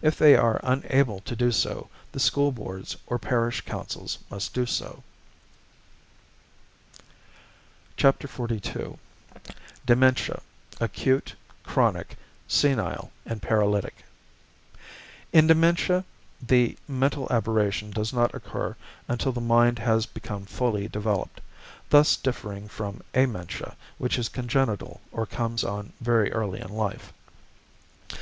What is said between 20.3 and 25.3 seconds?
fully developed, thus differing from amentia, which is congenital or